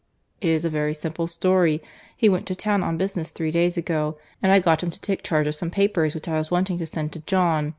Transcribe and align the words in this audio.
"It 0.41 0.47
is 0.49 0.65
a 0.65 0.69
very 0.71 0.95
simple 0.95 1.27
story. 1.27 1.79
He 2.17 2.27
went 2.27 2.47
to 2.47 2.55
town 2.55 2.81
on 2.81 2.97
business 2.97 3.29
three 3.29 3.51
days 3.51 3.77
ago, 3.77 4.17
and 4.41 4.51
I 4.51 4.57
got 4.57 4.81
him 4.81 4.89
to 4.89 4.99
take 4.99 5.21
charge 5.21 5.45
of 5.45 5.53
some 5.53 5.69
papers 5.69 6.15
which 6.15 6.27
I 6.27 6.39
was 6.39 6.49
wanting 6.49 6.79
to 6.79 6.87
send 6.87 7.11
to 7.11 7.19
John. 7.19 7.69